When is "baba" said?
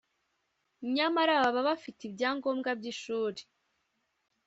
1.43-1.61